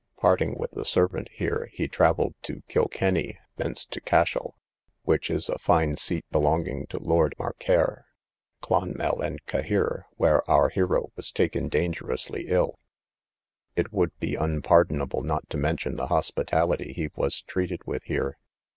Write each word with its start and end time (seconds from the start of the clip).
Parting 0.17 0.57
with 0.57 0.71
the 0.71 0.83
servant 0.83 1.29
here, 1.31 1.69
he 1.73 1.87
travelled 1.87 2.33
to 2.41 2.63
Kilkenny; 2.67 3.37
thence 3.57 3.85
to 3.85 4.01
Cashel, 4.01 4.55
(where 5.03 5.19
is 5.29 5.47
a 5.47 5.59
fine 5.59 5.95
seat 5.95 6.25
belonging 6.31 6.87
to 6.87 6.97
Lord 6.97 7.35
Mark 7.37 7.59
Ker,) 7.63 8.05
Clonmel, 8.61 9.21
and 9.21 9.45
Cahir, 9.45 10.05
where 10.17 10.41
our 10.49 10.69
hero 10.69 11.11
was 11.15 11.31
taken 11.31 11.67
dangerously 11.69 12.45
ill. 12.47 12.79
It 13.75 13.93
would 13.93 14.17
be 14.17 14.33
unpardonable 14.33 15.21
not 15.21 15.47
to 15.51 15.57
mention 15.57 15.97
the 15.97 16.07
hospitality 16.07 16.93
he 16.93 17.11
was 17.15 17.43
treated 17.43 17.81
with 17.85 18.05
here. 18.05 18.39